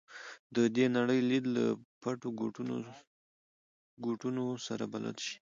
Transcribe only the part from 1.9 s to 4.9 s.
پټو ګوټونو سره